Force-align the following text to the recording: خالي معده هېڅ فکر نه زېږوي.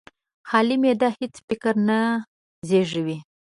خالي 0.49 0.75
معده 0.83 1.09
هېڅ 1.19 1.33
فکر 1.47 1.73
نه 1.87 1.99
زېږوي. 2.67 3.17